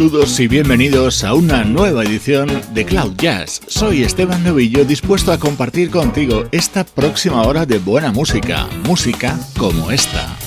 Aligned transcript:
Saludos 0.00 0.40
y 0.40 0.48
bienvenidos 0.48 1.24
a 1.24 1.34
una 1.34 1.62
nueva 1.62 2.04
edición 2.04 2.48
de 2.72 2.86
Cloud 2.86 3.16
Jazz. 3.18 3.60
Soy 3.66 4.02
Esteban 4.02 4.42
Novillo 4.42 4.86
dispuesto 4.86 5.30
a 5.30 5.38
compartir 5.38 5.90
contigo 5.90 6.46
esta 6.52 6.84
próxima 6.84 7.42
hora 7.42 7.66
de 7.66 7.78
buena 7.78 8.10
música, 8.10 8.66
música 8.86 9.38
como 9.58 9.90
esta. 9.90 10.39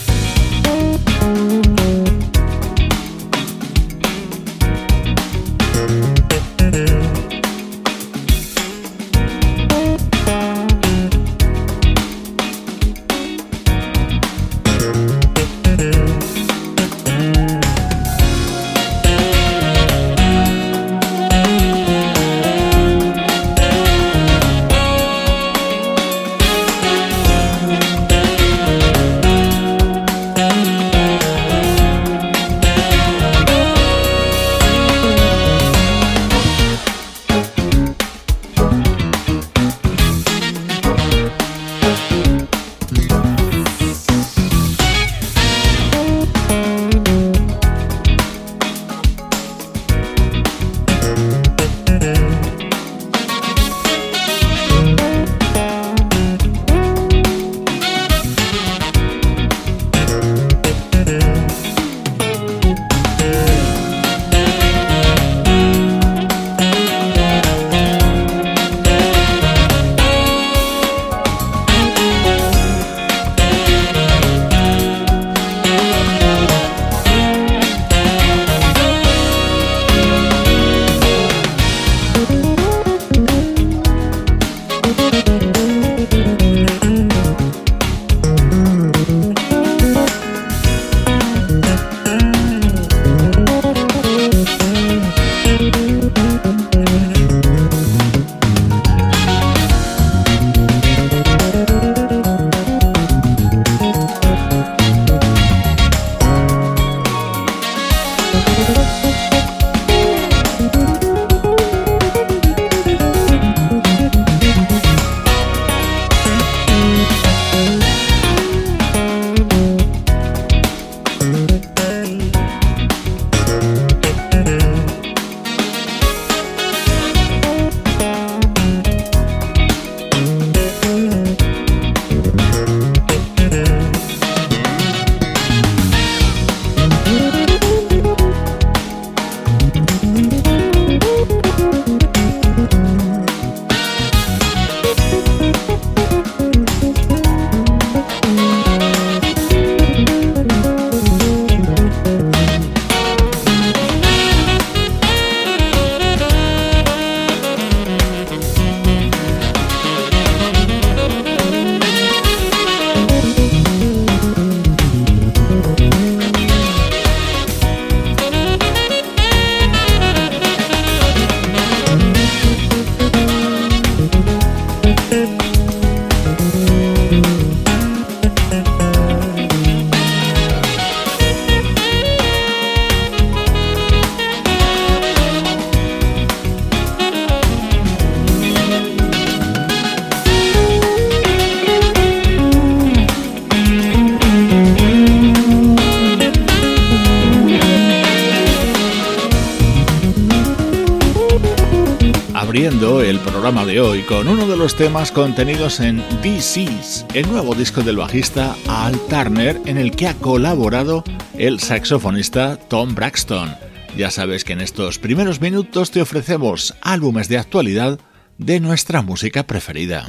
Programa 203.44 203.66
de 203.66 203.81
hoy 203.81 204.04
con 204.04 204.30
uno 204.30 204.48
de 204.48 204.56
los 204.56 204.74
temas 204.74 205.12
contenidos 205.12 205.81
en 205.81 205.98
DC's, 206.22 207.06
el 207.14 207.30
nuevo 207.30 207.54
disco 207.54 207.81
del 207.81 207.98
bajista 207.98 208.56
Al 208.70 208.98
Turner 209.09 209.59
en 209.66 209.78
el 209.78 209.92
que 209.92 210.08
ha 210.08 210.14
colaborado 210.14 211.04
el 211.38 211.59
saxofonista 211.59 212.56
Tom 212.56 212.96
Braxton. 212.96 213.54
Ya 213.98 214.12
sabes 214.12 214.46
que 214.46 214.54
en 214.54 214.62
estos 214.62 214.98
primeros 214.98 215.42
minutos 215.42 215.92
te 215.92 216.02
ofrecemos 216.02 216.74
álbumes 216.81 217.28
de 217.28 217.38
actualidad 217.38 218.00
de 218.38 218.62
nuestra 218.62 219.02
música 219.02 219.44
preferida. 219.44 220.06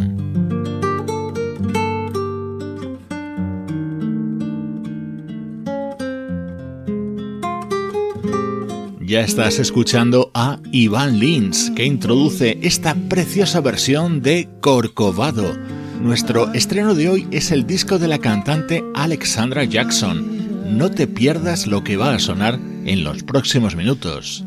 Ya 9.15 9.21
estás 9.21 9.61
escuchando 9.61 10.33
a 10.35 10.59
Iván 10.73 11.21
Lins, 11.21 11.71
que 11.77 11.85
introduce 11.85 12.59
esta 12.63 12.97
preciosa 12.97 13.61
versión 13.61 14.23
de 14.23 14.49
Corcovado. 14.61 15.57
Nuestro 16.01 16.53
estreno 16.53 16.97
de 16.97 17.09
hoy 17.09 17.29
es 17.31 17.53
el 17.53 17.65
disco 17.65 18.01
de 18.01 18.09
la 18.09 18.19
cantante 18.19 18.83
Alexandra 18.93 19.63
Jackson. 19.63 20.77
No 20.77 20.91
te 20.91 21.07
pierdas 21.07 21.69
lo 21.69 21.85
que 21.85 21.97
va 21.97 22.13
a 22.13 22.19
sonar 22.19 22.59
en 22.87 23.05
los 23.05 23.23
próximos 23.23 23.77
minutos. 23.77 24.45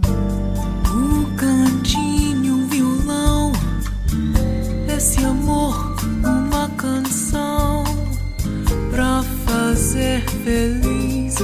feliz 10.44 11.36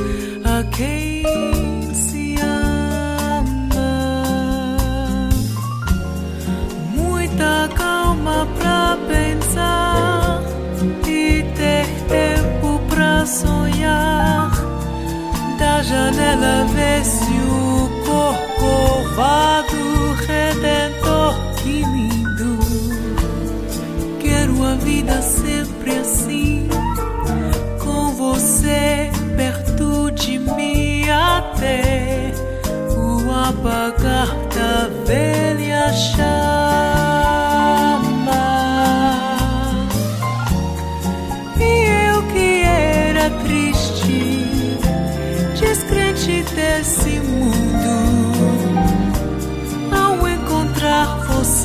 calma 7.70 8.48
pra 8.58 8.98
pensar 9.08 10.42
e 11.08 11.44
ter 11.56 11.86
tempo 12.08 12.80
pra 12.90 13.26
sonhar. 13.26 14.52
Da 15.58 15.82
janela 15.84 16.66
vê 16.74 17.04
se 17.04 17.24
o 17.24 17.90
corcovado 18.06 20.14
redentor. 20.28 21.34
Que 21.62 21.84
lindo! 21.84 22.60
Quero 24.20 24.64
a 24.64 24.76
vida 24.76 25.22
sempre 25.22 25.98
assim, 26.00 26.68
com 27.84 28.14
você 28.16 29.10
perto 29.38 30.12
de 30.12 30.40
mim 30.40 31.10
até 31.10 32.34
o 32.98 33.32
apagar 33.32 34.28
da 34.54 34.90
velha 35.06 35.94
chave. 35.94 37.43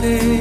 Encontrar 0.01 0.38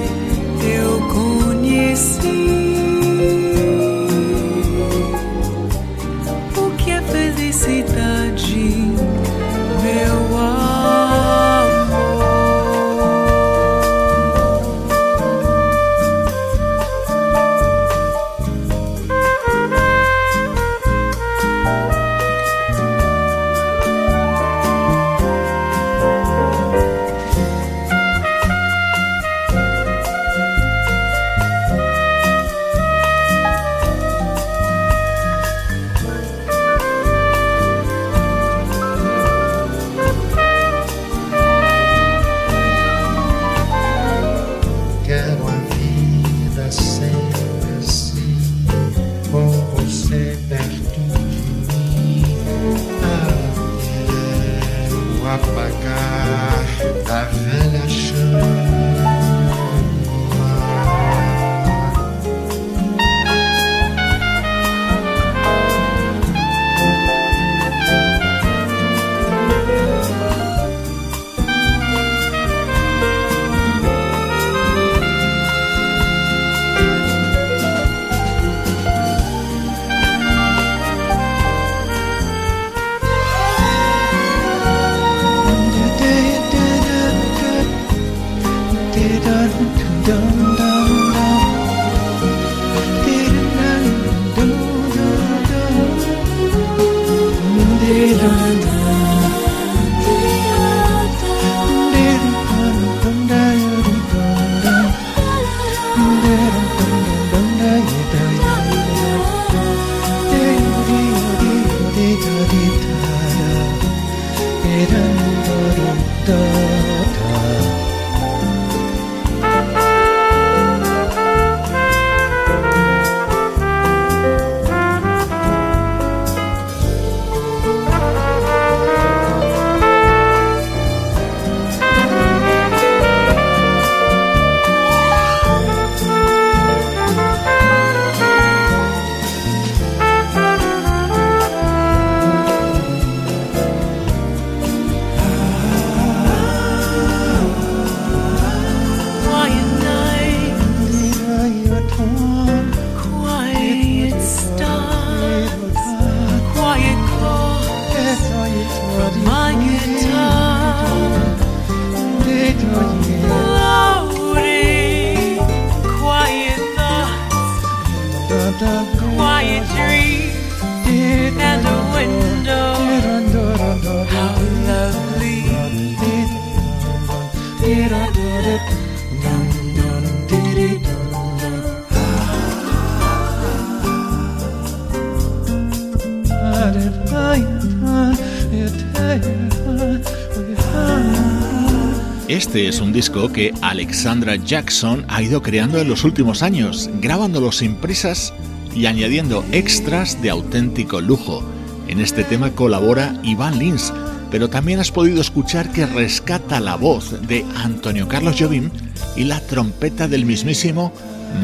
disco 192.97 193.31
que 193.31 193.53
Alexandra 193.61 194.37
Jackson 194.37 195.05
ha 195.07 195.21
ido 195.21 195.43
creando 195.43 195.77
en 195.77 195.87
los 195.87 196.03
últimos 196.03 196.41
años, 196.41 196.89
grabándolo 196.99 197.51
sin 197.51 197.75
prisas 197.75 198.33
y 198.75 198.87
añadiendo 198.87 199.45
extras 199.51 200.19
de 200.23 200.31
auténtico 200.31 200.99
lujo. 200.99 201.43
En 201.87 201.99
este 201.99 202.23
tema 202.23 202.49
colabora 202.53 203.15
Iván 203.21 203.59
Lins, 203.59 203.93
pero 204.31 204.49
también 204.49 204.79
has 204.79 204.91
podido 204.91 205.21
escuchar 205.21 205.71
que 205.71 205.85
rescata 205.85 206.59
la 206.59 206.75
voz 206.75 207.21
de 207.27 207.45
Antonio 207.57 208.07
Carlos 208.07 208.35
Jobim 208.39 208.71
y 209.15 209.25
la 209.25 209.41
trompeta 209.41 210.07
del 210.07 210.25
mismísimo 210.25 210.91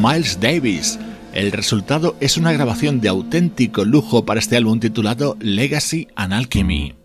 Miles 0.02 0.40
Davis. 0.40 0.98
El 1.34 1.52
resultado 1.52 2.16
es 2.20 2.36
una 2.36 2.52
grabación 2.52 3.00
de 3.00 3.10
auténtico 3.10 3.86
lujo 3.86 4.26
para 4.26 4.40
este 4.40 4.58
álbum 4.58 4.80
titulado 4.80 5.38
Legacy 5.40 6.08
and 6.16 6.34
Alchemy. 6.34 7.03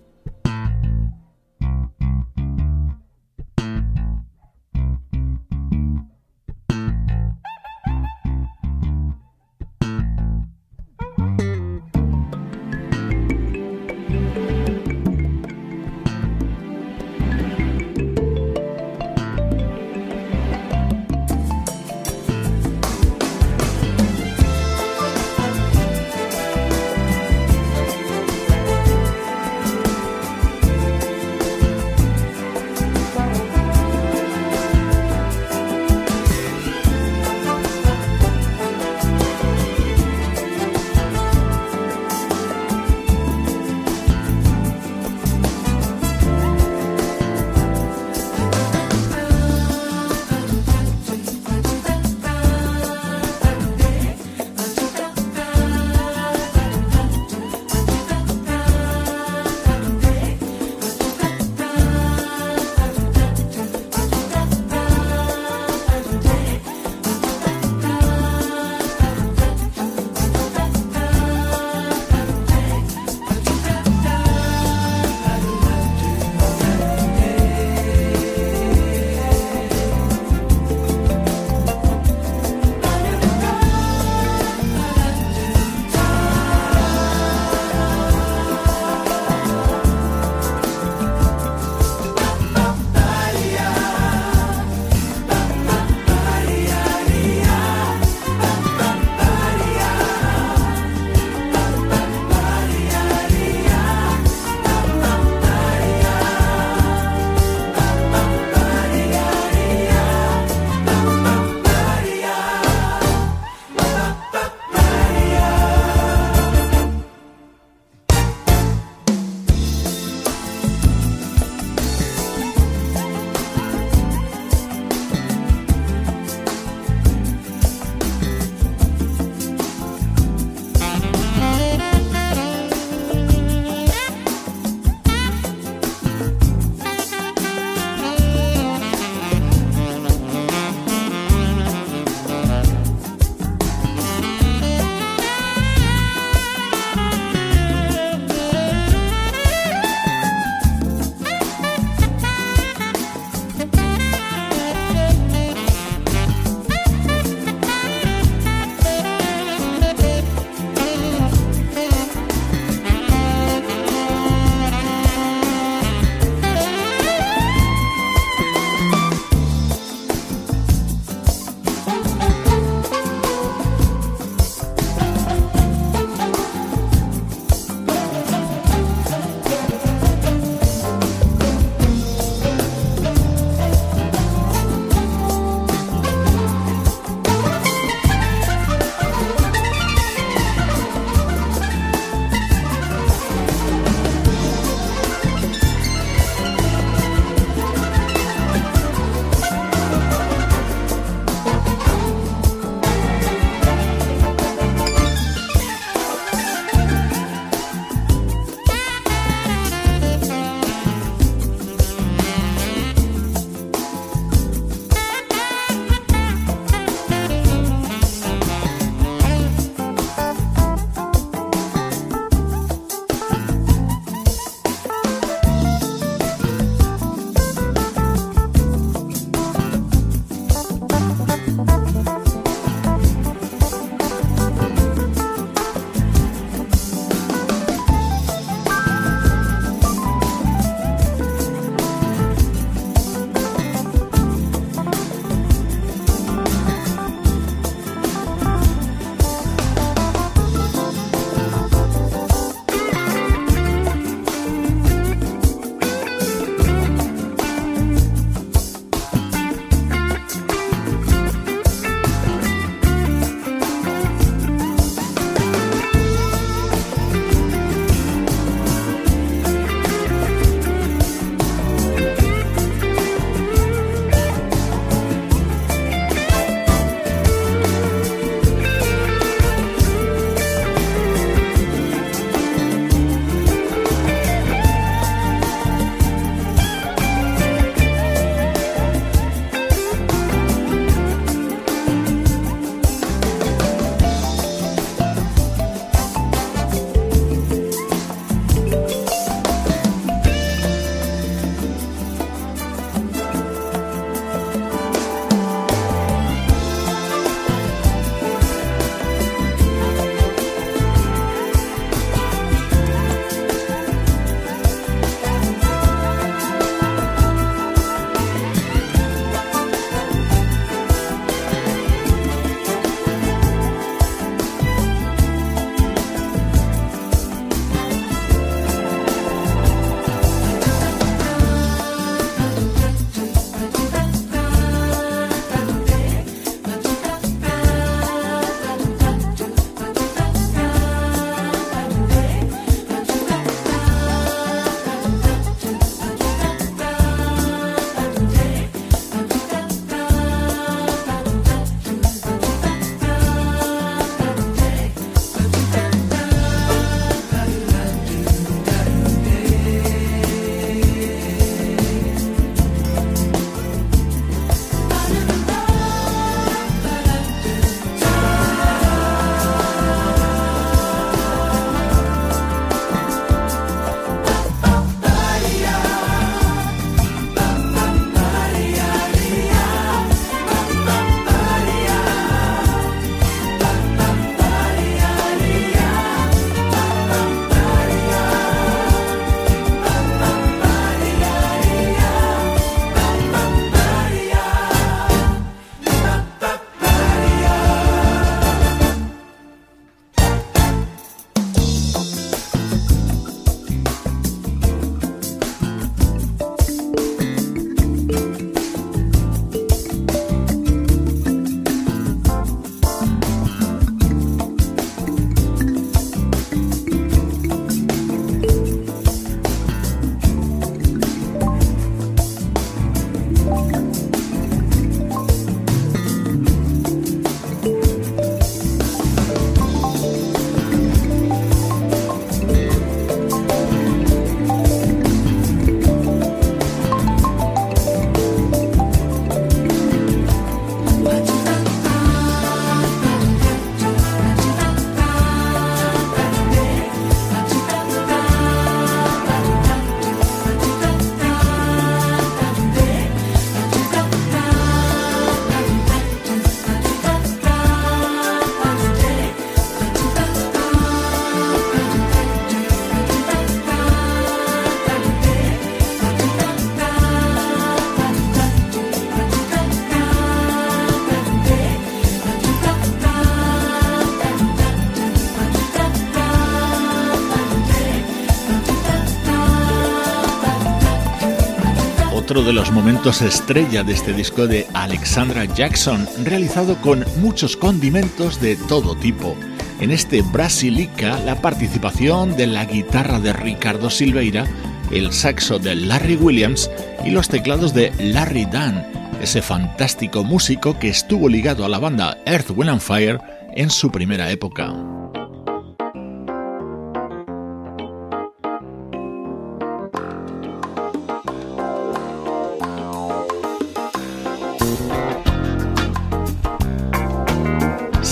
Estrella 483.07 483.85
de 483.85 483.95
este 483.95 484.13
disco 484.13 484.47
de 484.47 484.67
Alexandra 484.75 485.45
Jackson, 485.47 486.07
realizado 486.25 486.77
con 486.83 487.05
muchos 487.17 487.57
condimentos 487.57 488.41
de 488.41 488.57
todo 488.57 488.97
tipo. 488.97 489.35
En 489.81 489.91
este 489.91 490.21
Brasilica, 490.21 491.19
la 491.21 491.41
participación 491.41 492.37
de 492.37 492.47
la 492.47 492.65
guitarra 492.67 493.19
de 493.19 493.33
Ricardo 493.33 493.89
Silveira, 493.89 494.47
el 494.91 495.13
saxo 495.13 495.59
de 495.59 495.75
Larry 495.75 496.17
Williams 496.17 496.71
y 497.05 497.11
los 497.11 497.29
teclados 497.29 497.73
de 497.73 497.93
Larry 497.99 498.45
Dunn, 498.45 498.85
ese 499.23 499.43
fantástico 499.43 500.23
músico 500.23 500.79
que 500.79 500.89
estuvo 500.89 501.29
ligado 501.29 501.65
a 501.65 501.69
la 501.69 501.79
banda 501.79 502.19
Earth, 502.27 502.51
Wind 502.51 502.71
and 502.71 502.81
Fire 502.81 503.21
en 503.55 503.71
su 503.71 503.91
primera 503.91 504.31
época. 504.31 504.75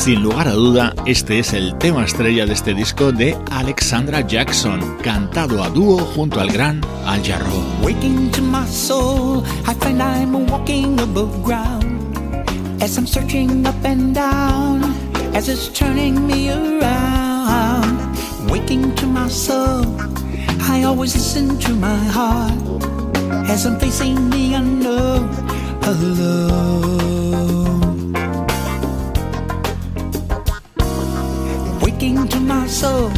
Sin 0.06 0.22
lugar 0.22 0.46
a 0.46 0.52
duda, 0.52 0.94
este 1.04 1.40
es 1.40 1.52
el 1.52 1.76
tema 1.78 2.04
estrella 2.04 2.46
de 2.46 2.52
este 2.52 2.74
disco 2.74 3.10
de 3.10 3.36
Alexandra 3.50 4.20
Jackson, 4.20 4.98
cantado 5.02 5.64
a 5.64 5.68
dúo 5.68 5.98
junto 5.98 6.38
al 6.38 6.52
gran 6.52 6.80
Al 7.04 7.20
Jarreau. 7.24 7.60
Waking 7.82 8.30
to 8.30 8.40
my 8.40 8.64
soul, 8.68 9.42
I 9.66 9.74
find 9.74 10.00
I'm 10.00 10.46
walking 10.46 11.00
above 11.00 11.42
ground. 11.42 12.16
As 12.80 12.96
I'm 12.96 13.04
searching 13.04 13.66
up 13.66 13.84
and 13.84 14.14
down, 14.14 14.94
as 15.34 15.48
it's 15.48 15.68
turning 15.76 16.24
me 16.24 16.52
around. 16.52 17.98
Waking 18.48 18.94
to 18.94 19.08
my 19.08 19.28
soul, 19.28 19.86
I 20.70 20.84
always 20.84 21.16
listen 21.16 21.58
to 21.58 21.74
my 21.74 21.98
heart. 22.14 22.54
As 23.50 23.66
I'm 23.66 23.76
facing 23.80 24.30
the 24.30 24.54
unknown 24.54 25.30
alone. 25.82 27.15
Waking 32.06 32.28
to 32.28 32.40
my 32.40 32.66
soul. 32.66 33.10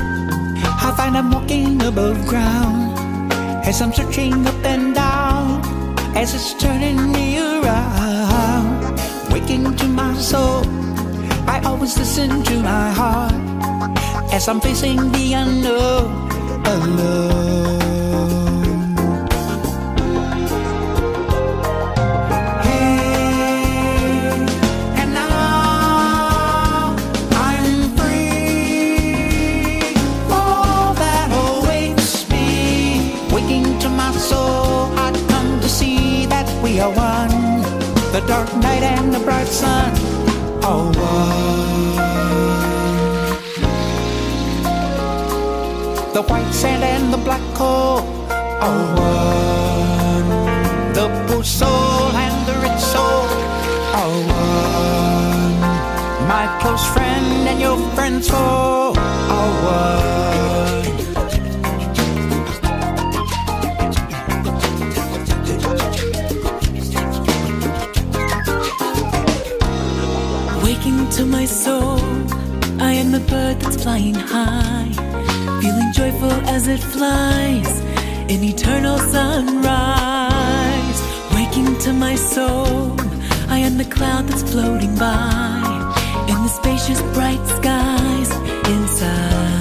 I 0.86 0.94
find 0.96 1.16
I'm 1.16 1.30
walking 1.30 1.82
above 1.82 2.26
ground 2.26 3.32
as 3.66 3.82
I'm 3.82 3.92
searching 3.92 4.46
up 4.46 4.64
and 4.64 4.94
down 4.94 5.60
as 6.16 6.34
it's 6.34 6.54
turning 6.54 7.12
me 7.12 7.38
around. 7.38 8.98
Waking 9.30 9.76
to 9.76 9.86
my 9.88 10.14
soul, 10.14 10.64
I 11.46 11.60
always 11.64 11.98
listen 11.98 12.42
to 12.44 12.62
my 12.62 12.90
heart 12.90 13.34
as 14.32 14.48
I'm 14.48 14.60
facing 14.60 15.12
the 15.12 15.34
unknown 15.34 16.30
alone. 16.66 17.77
The 38.18 38.26
dark 38.26 38.52
night 38.56 38.82
and 38.82 39.14
the 39.14 39.20
bright 39.20 39.46
sun 39.46 39.92
oh, 40.64 40.68
are 40.68 40.86
one. 40.86 41.94
The 46.14 46.22
white 46.22 46.50
sand 46.52 46.82
and 46.82 47.12
the 47.12 47.18
black 47.18 47.40
coal 47.54 48.00
are 48.66 48.86
one. 48.96 50.26
Oh, 50.34 50.92
the 50.94 51.06
poor 51.28 51.44
soul 51.44 52.10
and 52.26 52.46
the 52.48 52.54
rich 52.54 52.80
soul 52.80 53.28
oh, 53.94 54.00
are 54.00 54.18
one. 55.46 56.26
My 56.26 56.58
close 56.60 56.84
friend 56.92 57.46
and 57.46 57.60
your 57.60 57.78
friend's 57.94 58.26
soul 58.26 58.98
are 58.98 59.52
one. 59.62 60.77
To 71.18 71.26
my 71.26 71.44
soul. 71.44 71.98
I 72.78 72.92
am 72.92 73.10
the 73.10 73.18
bird 73.18 73.58
that's 73.58 73.82
flying 73.82 74.14
high, 74.14 74.92
feeling 75.60 75.90
joyful 75.92 76.30
as 76.54 76.68
it 76.68 76.78
flies 76.78 77.80
in 78.32 78.44
eternal 78.44 78.98
sunrise. 78.98 79.38
Waking 81.34 81.76
to 81.78 81.92
my 81.92 82.14
soul, 82.14 82.94
I 83.48 83.58
am 83.58 83.78
the 83.78 83.88
cloud 83.96 84.28
that's 84.28 84.44
floating 84.48 84.94
by 84.94 85.58
in 86.30 86.38
the 86.44 86.52
spacious 86.60 87.02
bright 87.16 87.44
skies 87.58 88.30
inside. 88.74 89.58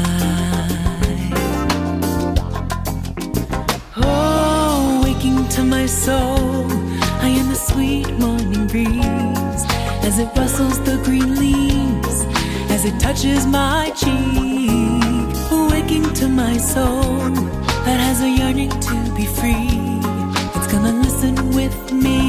Oh, 3.95 5.01
waking 5.03 5.47
to 5.55 5.63
my 5.63 5.87
soul, 5.87 6.67
I 7.27 7.29
am 7.39 7.47
the 7.49 7.61
sweet 7.69 8.11
morning 8.19 8.67
breeze 8.67 9.16
as 10.07 10.19
it 10.19 10.29
rustles 10.37 10.79
the 10.85 10.95
green 11.03 11.35
leaves, 11.35 12.23
as 12.71 12.85
it 12.85 12.97
touches 12.97 13.45
my 13.45 13.91
cheek, 13.93 15.35
waking 15.69 16.13
to 16.13 16.29
my 16.29 16.55
soul 16.55 17.29
that 17.85 17.99
has 17.99 18.21
a 18.21 18.29
yearning 18.29 18.69
to 18.69 18.95
be 19.17 19.25
free. 19.25 19.67
It's 20.55 20.71
gonna 20.71 20.93
listen 20.93 21.35
with 21.49 21.91
me 21.91 22.26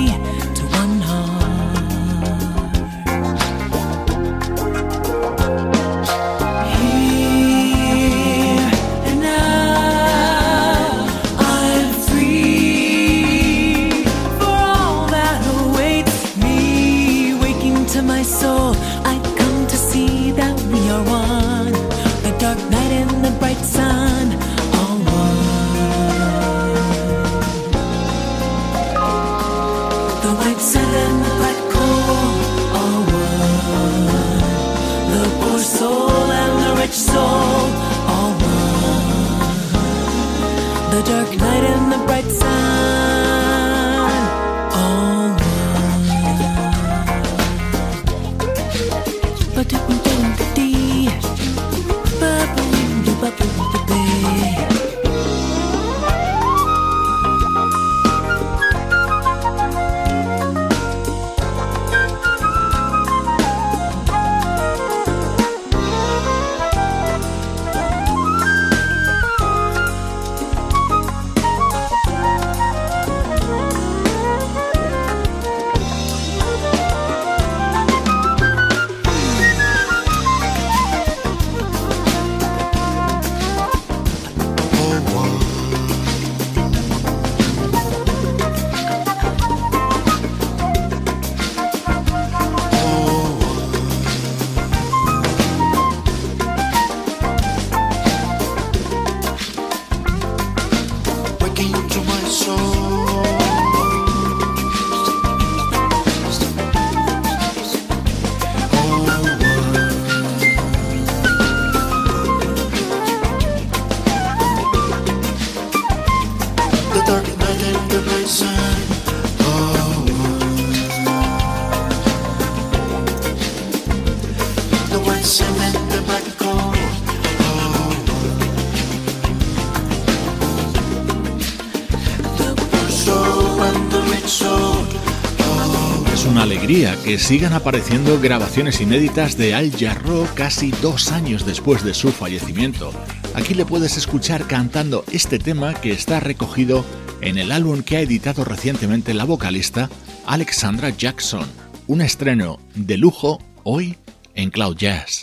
que 137.09 137.19
sigan 137.19 137.55
apareciendo 137.55 138.21
grabaciones 138.21 138.83
inéditas 138.83 139.39
de 139.39 139.55
Al 139.55 139.75
Jarro 139.75 140.29
casi 140.35 140.73
dos 140.83 141.11
años 141.11 141.47
después 141.47 141.83
de 141.83 141.95
su 141.95 142.13
fallecimiento. 142.13 142.93
Aquí 143.35 143.55
le 143.55 143.65
puedes 143.65 143.97
escuchar 143.97 144.47
cantando 144.47 145.05
este 145.11 145.39
tema 145.39 145.73
que 145.73 145.93
está 145.93 146.21
recogido 146.21 146.85
en 147.23 147.39
el 147.39 147.51
álbum 147.51 147.83
que 147.83 147.97
ha 147.97 148.01
editado 148.03 148.45
recientemente 148.45 149.15
la 149.15 149.25
vocalista 149.25 149.89
Alexandra 150.27 150.91
Jackson. 150.91 151.47
Un 151.87 152.03
estreno 152.03 152.59
de 152.75 152.99
lujo 152.99 153.39
hoy 153.65 153.97
en 154.35 154.51
Cloud 154.51 154.77
Jazz. 154.77 155.21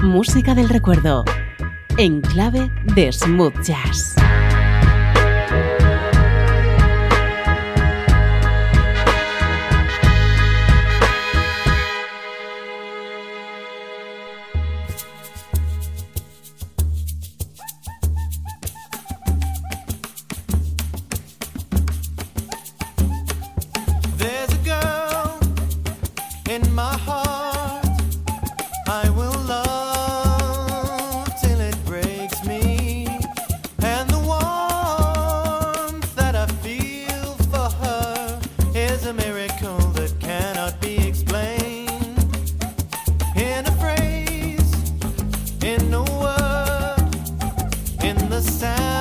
Música 0.00 0.54
del 0.54 0.68
recuerdo 0.68 1.24
en 1.96 2.20
clave 2.20 2.70
de 2.94 3.12
smooth 3.12 3.60
jazz. 3.64 4.11
understand. 48.42 48.91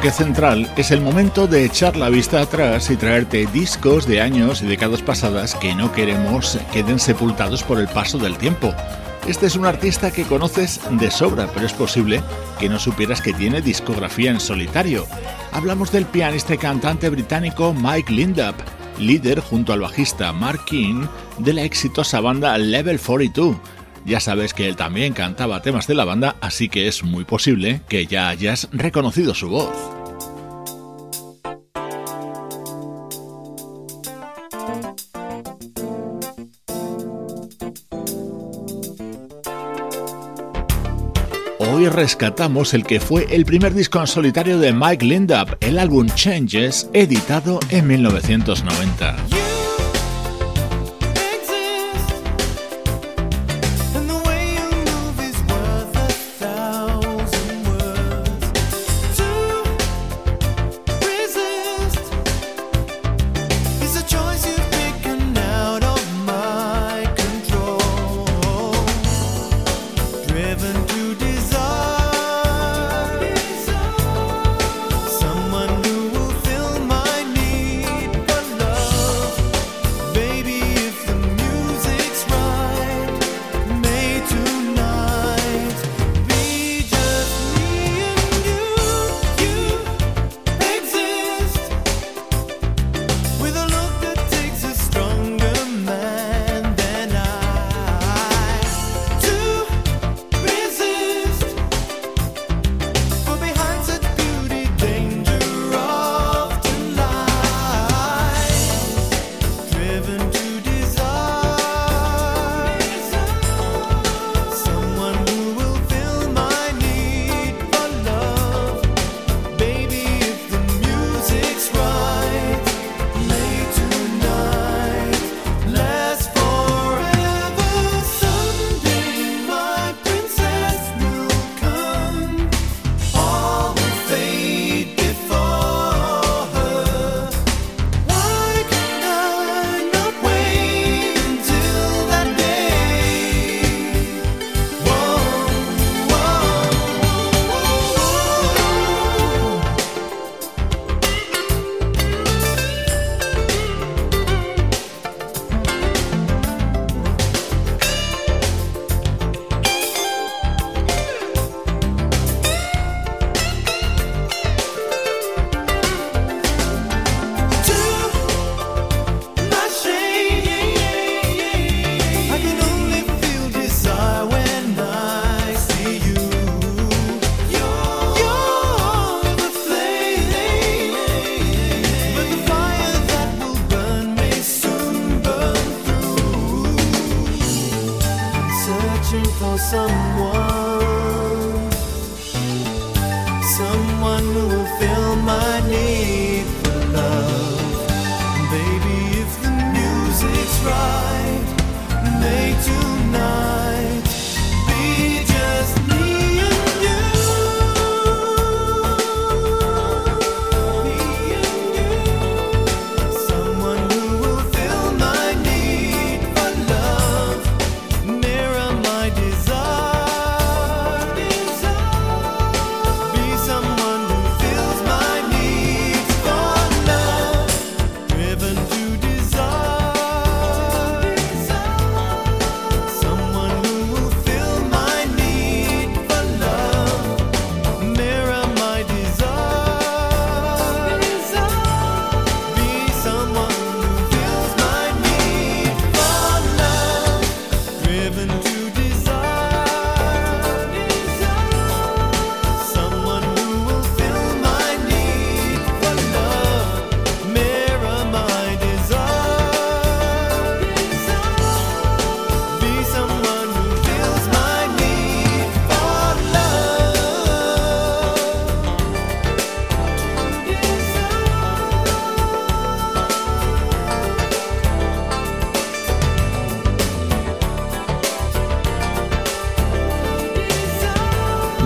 Bloque 0.00 0.16
central, 0.16 0.72
es 0.78 0.92
el 0.92 1.02
momento 1.02 1.46
de 1.46 1.62
echar 1.66 1.94
la 1.94 2.08
vista 2.08 2.40
atrás 2.40 2.88
y 2.90 2.96
traerte 2.96 3.46
discos 3.52 4.06
de 4.06 4.22
años 4.22 4.62
y 4.62 4.66
décadas 4.66 5.02
pasadas 5.02 5.54
que 5.54 5.74
no 5.74 5.92
queremos 5.92 6.58
queden 6.72 6.98
sepultados 6.98 7.62
por 7.62 7.78
el 7.78 7.86
paso 7.86 8.16
del 8.16 8.38
tiempo. 8.38 8.72
Este 9.26 9.44
es 9.44 9.56
un 9.56 9.66
artista 9.66 10.10
que 10.10 10.24
conoces 10.24 10.80
de 10.92 11.10
sobra, 11.10 11.48
pero 11.52 11.66
es 11.66 11.74
posible 11.74 12.22
que 12.58 12.70
no 12.70 12.78
supieras 12.78 13.20
que 13.20 13.34
tiene 13.34 13.60
discografía 13.60 14.30
en 14.30 14.40
solitario. 14.40 15.06
Hablamos 15.52 15.92
del 15.92 16.06
pianista 16.06 16.54
y 16.54 16.58
cantante 16.58 17.10
británico 17.10 17.74
Mike 17.74 18.10
Lindup, 18.10 18.54
líder 18.98 19.40
junto 19.40 19.74
al 19.74 19.80
bajista 19.80 20.32
Mark 20.32 20.64
King 20.64 21.04
de 21.36 21.52
la 21.52 21.64
exitosa 21.64 22.20
banda 22.20 22.56
Level 22.56 22.98
42 22.98 23.54
ya 24.04 24.20
sabes 24.20 24.54
que 24.54 24.68
él 24.68 24.76
también 24.76 25.12
cantaba 25.12 25.62
temas 25.62 25.86
de 25.86 25.94
la 25.94 26.04
banda, 26.04 26.36
así 26.40 26.68
que 26.68 26.88
es 26.88 27.02
muy 27.02 27.24
posible 27.24 27.82
que 27.88 28.06
ya 28.06 28.28
hayas 28.28 28.68
reconocido 28.72 29.34
su 29.34 29.48
voz. 29.48 29.74
Hoy 41.58 41.88
rescatamos 41.88 42.74
el 42.74 42.84
que 42.84 43.00
fue 43.00 43.26
el 43.34 43.44
primer 43.46 43.72
disco 43.72 44.00
en 44.00 44.06
solitario 44.06 44.58
de 44.58 44.72
Mike 44.72 45.04
Lindup, 45.04 45.56
el 45.60 45.78
álbum 45.78 46.08
Changes, 46.14 46.90
editado 46.92 47.58
en 47.70 47.86
1990. 47.86 49.29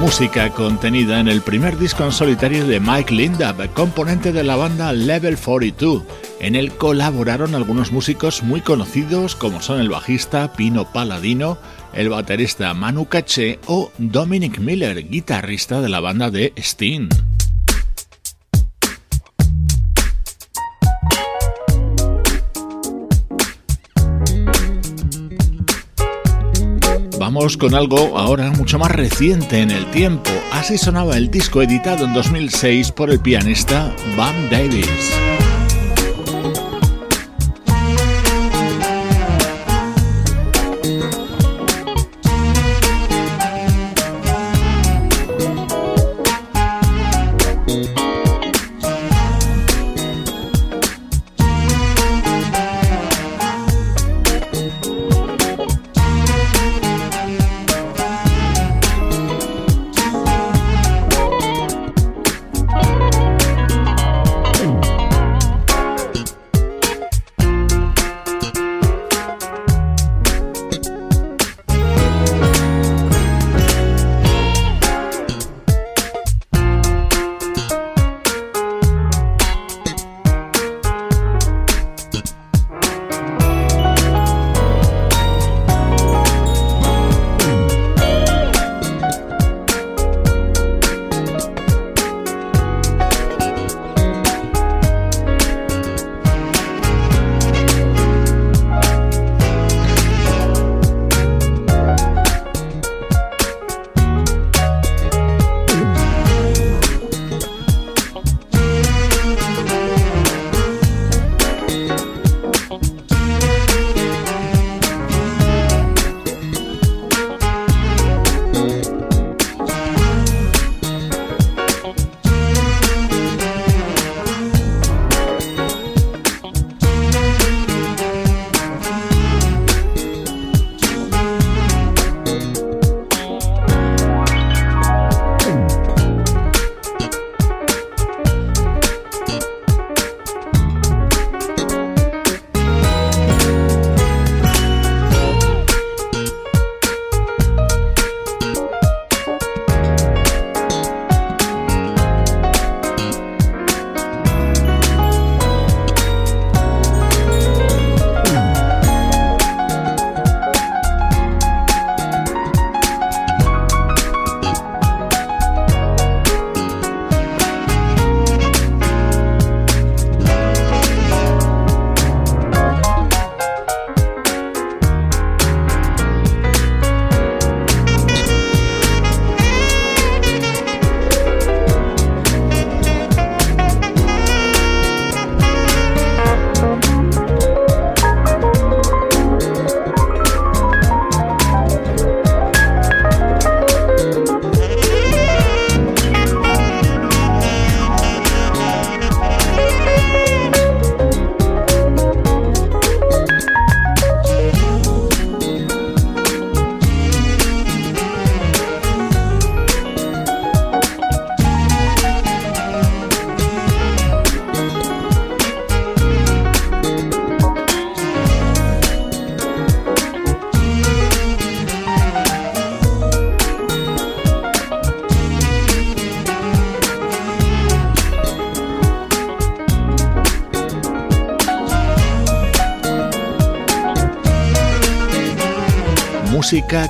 Música 0.04 0.50
contenida 0.50 1.18
en 1.18 1.28
el 1.28 1.40
primer 1.40 1.78
disco 1.78 2.04
en 2.04 2.12
solitario 2.12 2.66
de 2.66 2.78
Mike 2.78 3.14
Lindup, 3.14 3.72
componente 3.72 4.32
de 4.32 4.44
la 4.44 4.54
banda 4.54 4.92
Level 4.92 5.38
42. 5.38 6.02
En 6.40 6.56
él 6.56 6.72
colaboraron 6.72 7.54
algunos 7.54 7.90
músicos 7.90 8.42
muy 8.42 8.60
conocidos 8.60 9.34
como 9.34 9.62
son 9.62 9.80
el 9.80 9.88
bajista 9.88 10.52
Pino 10.52 10.84
Paladino, 10.92 11.56
el 11.94 12.10
baterista 12.10 12.74
Manu 12.74 13.06
Caché 13.06 13.60
o 13.64 13.92
Dominic 13.96 14.58
Miller, 14.58 15.08
guitarrista 15.08 15.80
de 15.80 15.88
la 15.88 16.00
banda 16.00 16.30
de 16.30 16.52
Sting. 16.58 17.08
Con 27.34 27.74
algo 27.74 28.16
ahora 28.16 28.52
mucho 28.52 28.78
más 28.78 28.92
reciente 28.92 29.60
en 29.60 29.72
el 29.72 29.84
tiempo. 29.90 30.30
Así 30.52 30.78
sonaba 30.78 31.16
el 31.16 31.32
disco 31.32 31.62
editado 31.62 32.04
en 32.04 32.14
2006 32.14 32.92
por 32.92 33.10
el 33.10 33.18
pianista 33.18 33.92
Bam 34.16 34.48
Davis. 34.50 35.33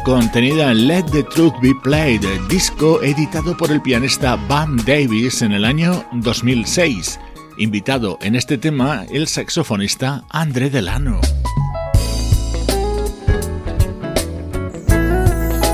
Contenida 0.02 0.72
en 0.72 0.88
Let 0.88 1.04
the 1.12 1.22
Truth 1.22 1.54
Be 1.62 1.72
Played, 1.82 2.22
disco 2.48 3.00
editado 3.02 3.56
por 3.56 3.70
el 3.70 3.80
pianista 3.80 4.34
Bam 4.48 4.76
Davis 4.84 5.42
en 5.42 5.52
el 5.52 5.64
año 5.64 6.04
2006. 6.12 7.20
Invitado 7.58 8.18
en 8.20 8.34
este 8.34 8.58
tema 8.58 9.04
el 9.12 9.28
saxofonista 9.28 10.24
André 10.28 10.70
Delano. 10.70 11.20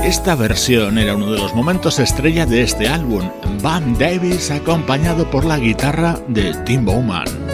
Esta 0.03 0.35
versión 0.35 0.99
era 0.99 1.15
uno 1.15 1.31
de 1.31 1.39
los 1.39 1.55
momentos 1.55 1.97
estrella 1.97 2.45
de 2.45 2.61
este 2.61 2.87
álbum, 2.87 3.31
Bam 3.63 3.97
Davis 3.97 4.51
acompañado 4.51 5.29
por 5.31 5.43
la 5.43 5.57
guitarra 5.57 6.19
de 6.27 6.53
Tim 6.65 6.85
Bowman. 6.85 7.50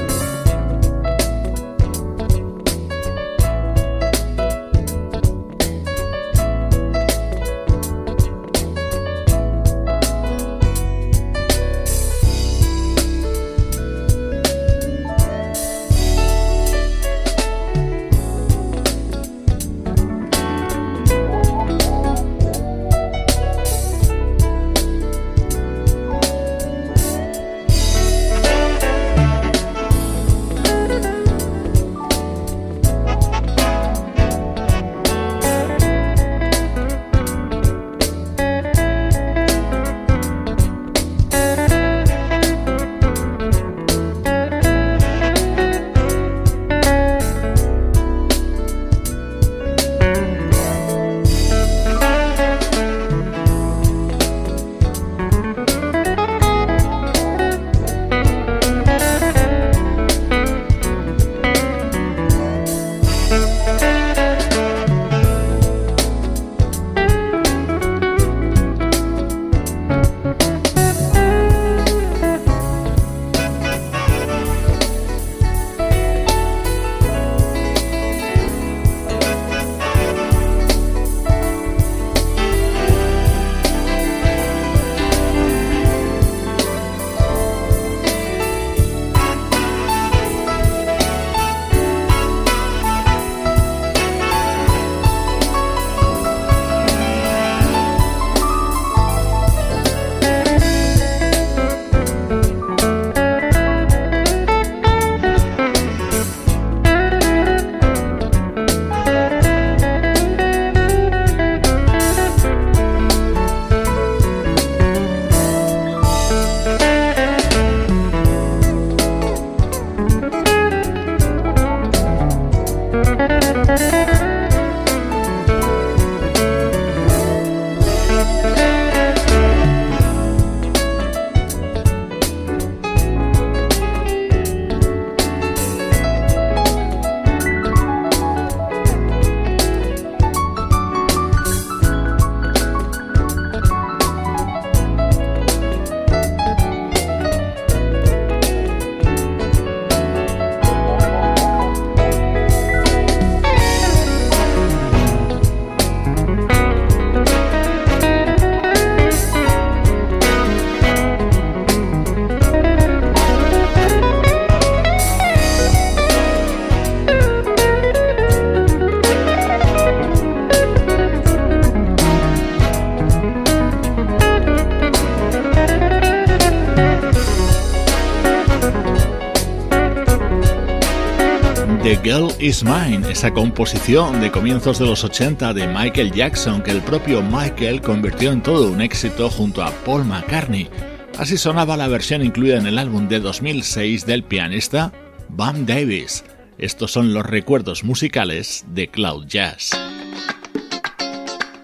The 181.87 181.95
Girl 182.03 182.27
Is 182.41 182.65
Mine, 182.65 183.09
esa 183.09 183.31
composición 183.31 184.19
de 184.19 184.29
comienzos 184.29 184.77
de 184.77 184.85
los 184.85 185.05
80 185.05 185.53
de 185.53 185.67
Michael 185.67 186.11
Jackson 186.11 186.61
que 186.61 186.71
el 186.71 186.81
propio 186.81 187.21
Michael 187.21 187.81
convirtió 187.81 188.33
en 188.33 188.43
todo 188.43 188.69
un 188.69 188.81
éxito 188.81 189.29
junto 189.29 189.63
a 189.63 189.71
Paul 189.85 190.03
McCartney. 190.03 190.69
Así 191.17 191.37
sonaba 191.37 191.77
la 191.77 191.87
versión 191.87 192.25
incluida 192.25 192.57
en 192.57 192.67
el 192.67 192.77
álbum 192.77 193.07
de 193.07 193.21
2006 193.21 194.05
del 194.05 194.25
pianista 194.25 194.91
Bam 195.29 195.65
Davis. 195.65 196.25
Estos 196.57 196.91
son 196.91 197.13
los 197.13 197.25
recuerdos 197.25 197.85
musicales 197.85 198.65
de 198.67 198.89
Cloud 198.89 199.25
Jazz. 199.25 199.69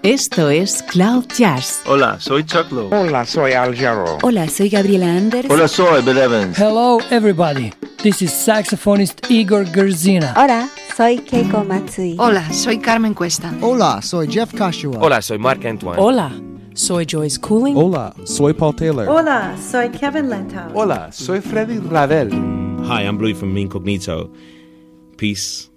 Esto 0.03 0.49
es 0.49 0.83
Cloud 0.83 1.25
Jazz. 1.37 1.81
Hola, 1.85 2.17
soy 2.21 2.45
Chuck 2.45 2.71
Lowe. 2.71 2.95
Hola, 2.97 3.25
soy 3.25 3.51
Al 3.51 3.75
Jarreau. 3.75 4.19
Hola, 4.21 4.47
soy 4.47 4.69
Gabriela 4.69 5.17
Anders. 5.17 5.49
Hola, 5.49 5.67
soy 5.67 6.01
Bill 6.01 6.17
Evans. 6.17 6.57
Hello, 6.57 6.99
everybody. 7.11 7.73
This 8.03 8.21
is 8.21 8.31
saxophonist 8.31 9.31
Igor 9.31 9.63
Gerzina. 9.63 10.33
Hola, 10.35 10.69
soy 10.93 11.19
Keiko 11.19 11.65
Matsui. 11.65 12.17
Hola, 12.17 12.51
soy 12.51 12.77
Carmen 12.77 13.13
Cuesta. 13.15 13.49
Hola, 13.61 14.01
soy 14.01 14.27
Jeff 14.27 14.51
Kashua. 14.53 14.97
Hola, 14.99 15.21
soy 15.21 15.37
Mark 15.37 15.63
Antoine. 15.63 15.97
Hola, 15.97 16.29
soy 16.73 17.05
Joyce 17.05 17.37
Cooling. 17.37 17.77
Hola, 17.77 18.13
soy 18.25 18.51
Paul 18.51 18.73
Taylor. 18.75 19.07
Hola, 19.07 19.55
soy 19.57 19.89
Kevin 19.89 20.29
Lentau. 20.29 20.69
Hola, 20.73 21.13
soy 21.13 21.39
Freddy 21.39 21.77
Ravel. 21.77 22.29
Hi, 22.85 23.03
I'm 23.03 23.17
Louis 23.19 23.35
from 23.35 23.55
Incognito. 23.55 24.29
Peace. 25.15 25.69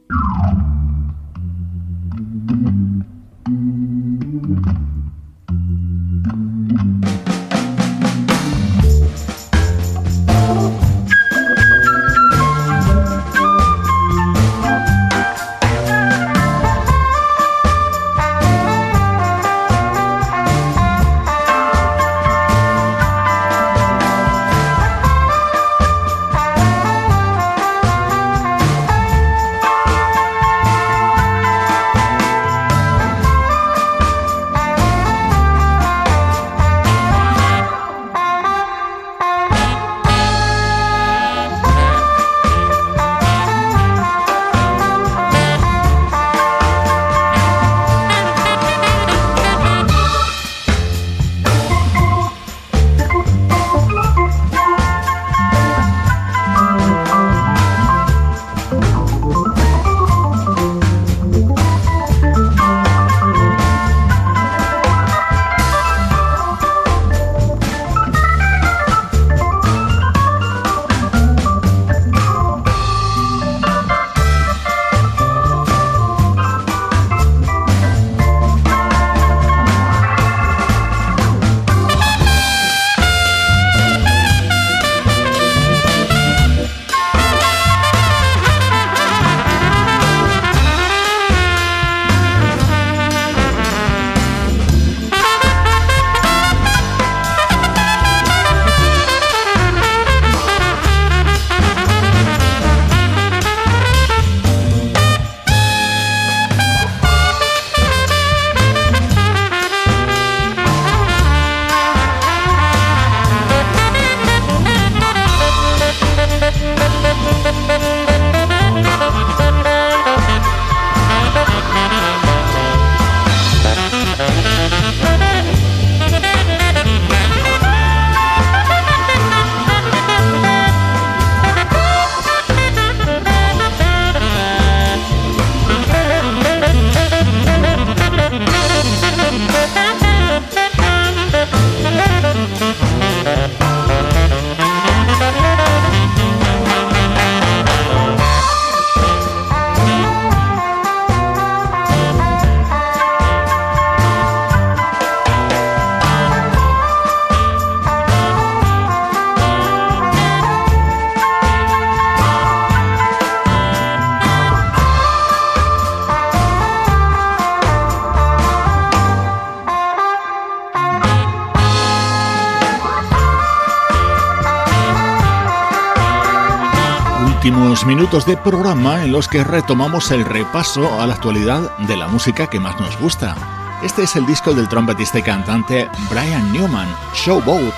Minutos 177.53 178.27
de 178.27 178.37
programa 178.37 179.05
en 179.05 179.13
los 179.13 179.29
que 179.29 179.45
retomamos 179.45 180.11
el 180.11 180.25
repaso 180.25 181.01
a 181.01 181.07
la 181.07 181.15
actualidad 181.15 181.77
de 181.87 181.97
la 181.97 182.09
música 182.09 182.49
que 182.49 182.59
más 182.59 182.81
nos 182.81 182.99
gusta. 182.99 183.37
Este 183.85 184.03
es 184.03 184.17
el 184.17 184.27
disco 184.27 184.53
del 184.53 184.69
trompetista 184.69 185.21
y 185.21 185.23
cantante 185.23 185.89
Brian 186.11 186.53
Newman, 186.53 186.89
Showboat. 187.15 187.75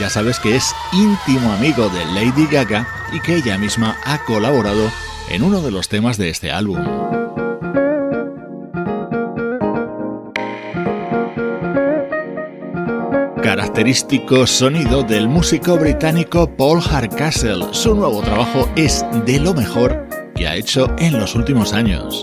Ya 0.00 0.10
sabes 0.10 0.40
que 0.40 0.56
es 0.56 0.74
íntimo 0.92 1.52
amigo 1.52 1.88
de 1.90 2.04
Lady 2.06 2.46
Gaga 2.46 2.88
y 3.12 3.20
que 3.20 3.36
ella 3.36 3.56
misma 3.56 3.96
ha 4.04 4.18
colaborado 4.24 4.90
en 5.28 5.44
uno 5.44 5.60
de 5.60 5.70
los 5.70 5.88
temas 5.88 6.18
de 6.18 6.30
este 6.30 6.50
álbum. 6.50 7.03
Característico 13.74 14.46
sonido 14.46 15.02
del 15.02 15.26
músico 15.26 15.76
británico 15.76 16.48
Paul 16.48 16.80
Hardcastle. 16.80 17.66
Su 17.72 17.96
nuevo 17.96 18.22
trabajo 18.22 18.68
es 18.76 19.04
de 19.26 19.40
lo 19.40 19.52
mejor 19.52 20.06
que 20.36 20.46
ha 20.46 20.54
hecho 20.54 20.94
en 20.98 21.18
los 21.18 21.34
últimos 21.34 21.72
años. 21.72 22.22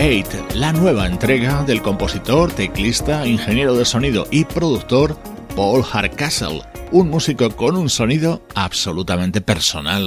8, 0.00 0.54
la 0.54 0.72
nueva 0.72 1.08
entrega 1.08 1.64
del 1.64 1.82
compositor, 1.82 2.52
teclista, 2.52 3.26
ingeniero 3.26 3.74
de 3.74 3.84
sonido 3.84 4.28
y 4.30 4.44
productor 4.44 5.18
Paul 5.56 5.82
Hardcastle, 5.82 6.62
un 6.92 7.10
músico 7.10 7.50
con 7.50 7.76
un 7.76 7.90
sonido 7.90 8.40
absolutamente 8.54 9.40
personal. 9.40 10.06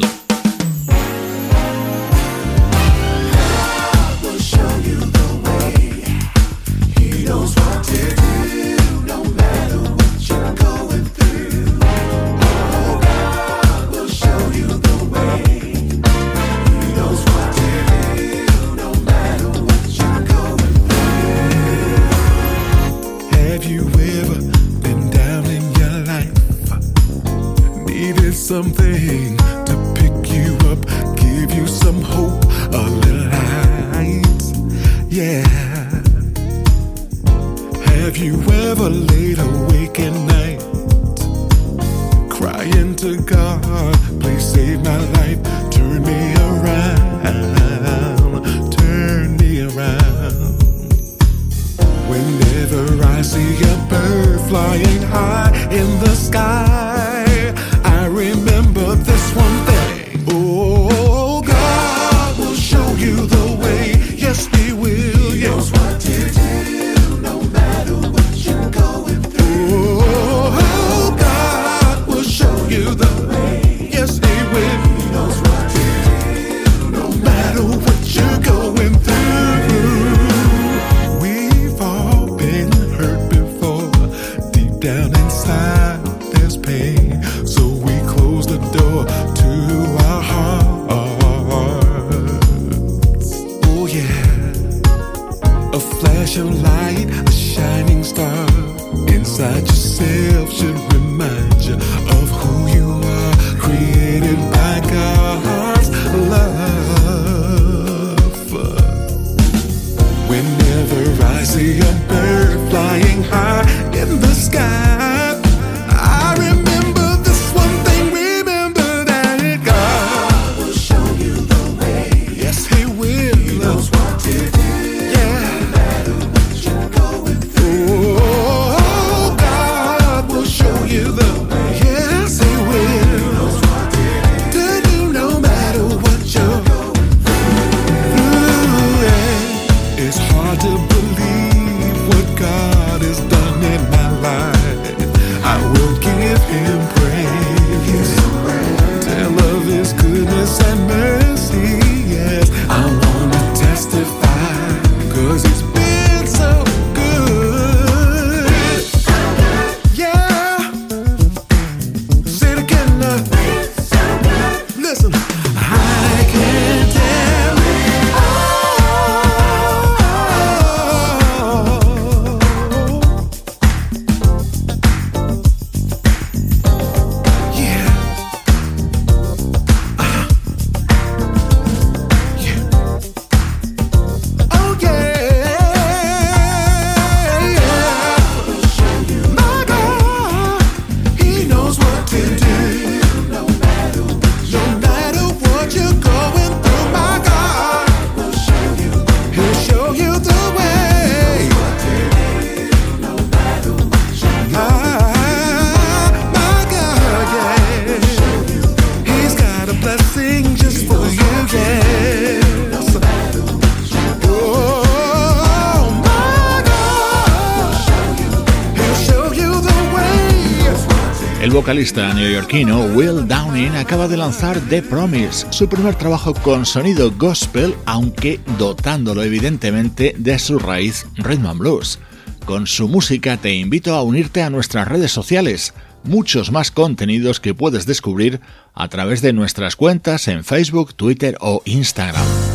Vocalista 221.72 222.14
neoyorquino 222.14 222.84
Will 222.96 223.26
Downing 223.26 223.78
acaba 223.78 224.10
de 224.10 224.18
lanzar 224.18 224.60
The 224.60 224.82
Promise, 224.82 225.48
su 225.52 225.70
primer 225.70 225.96
trabajo 225.96 226.34
con 226.34 226.66
sonido 226.66 227.10
gospel, 227.12 227.74
aunque 227.86 228.42
dotándolo 228.58 229.24
evidentemente 229.24 230.14
de 230.18 230.38
su 230.38 230.60
raíz 230.60 231.06
rhythm 231.16 231.46
and 231.46 231.60
blues. 231.60 231.98
Con 232.44 232.68
su 232.68 232.90
música 232.90 233.38
te 233.38 233.54
invito 233.54 233.96
a 233.96 234.04
unirte 234.04 234.44
a 234.44 234.50
nuestras 234.50 234.86
redes 234.86 235.14
sociales, 235.14 235.74
muchos 236.04 236.52
más 236.52 236.72
contenidos 236.72 237.40
que 237.40 237.54
puedes 237.54 237.86
descubrir 237.86 238.42
a 238.74 238.90
través 238.90 239.22
de 239.22 239.32
nuestras 239.32 239.78
cuentas 239.78 240.28
en 240.28 240.44
Facebook, 240.44 240.94
Twitter 240.94 241.38
o 241.40 241.62
Instagram. 241.64 242.51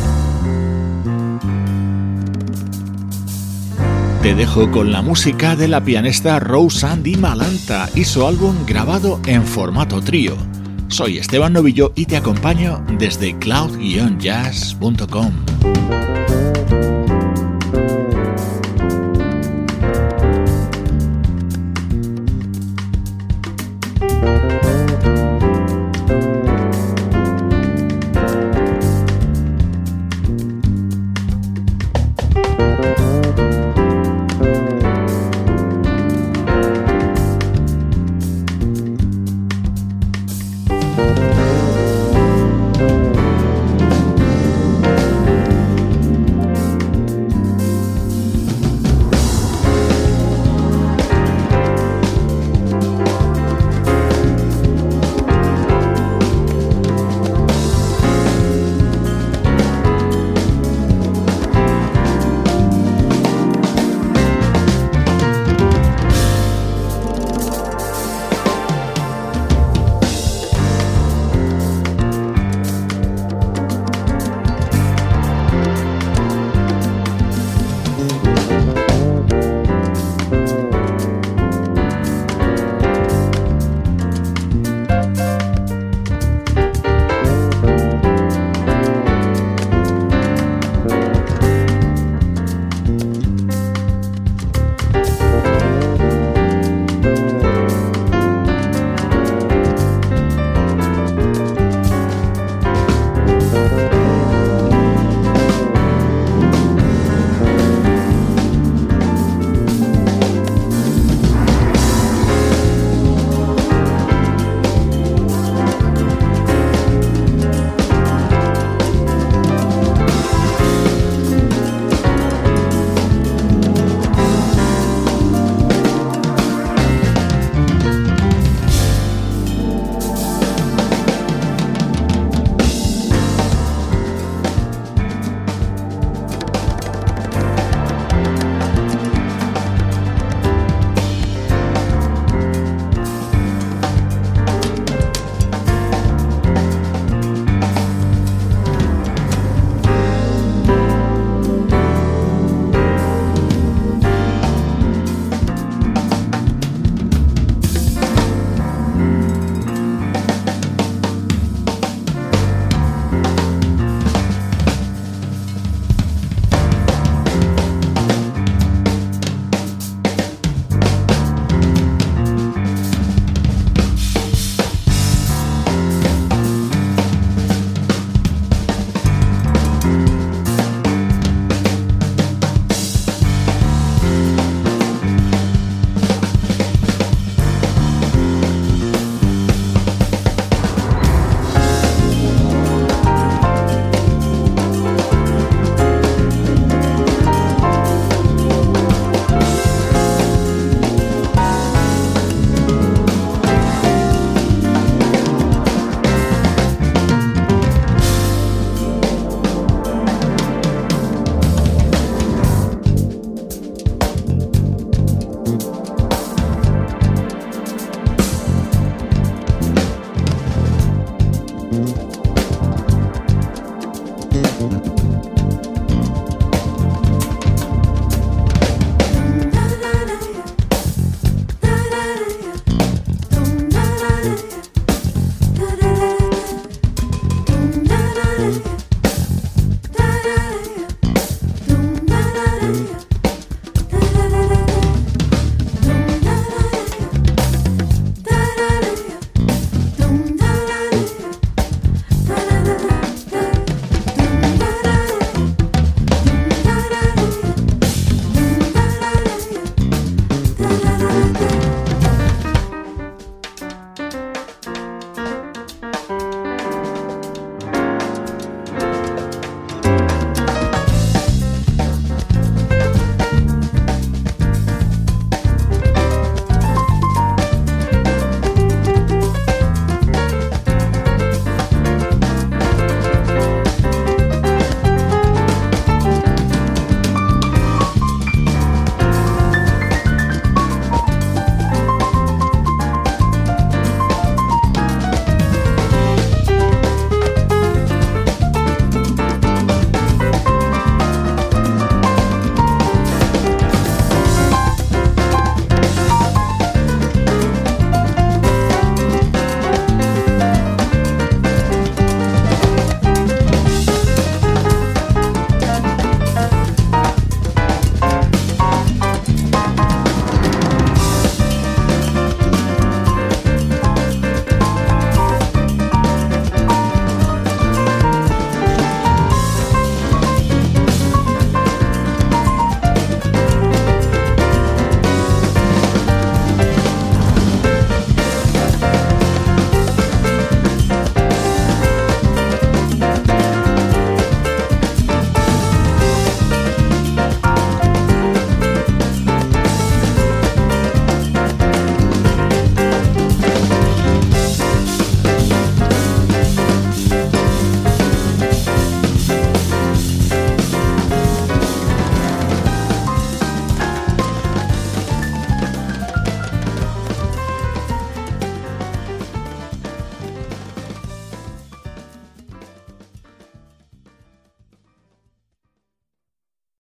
Te 4.27 4.35
dejo 4.35 4.69
con 4.71 4.91
la 4.91 5.01
música 5.01 5.55
de 5.55 5.69
la 5.69 5.81
pianista 5.81 6.37
Rose 6.37 6.85
Andy 6.85 7.15
Malanta 7.15 7.89
y 7.95 8.03
su 8.03 8.27
álbum 8.27 8.65
grabado 8.65 9.21
en 9.25 9.41
formato 9.45 10.01
trío. 10.01 10.35
Soy 10.89 11.17
Esteban 11.17 11.53
Novillo 11.53 11.93
y 11.95 12.07
te 12.07 12.17
acompaño 12.17 12.85
desde 12.99 13.39
cloud-jazz.com. 13.39 15.31